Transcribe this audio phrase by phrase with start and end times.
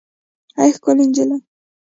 [0.59, 1.39] اې ښکلې نجلۍ